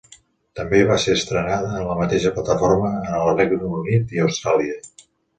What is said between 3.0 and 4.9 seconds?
en el Regne Unit i a Austràlia.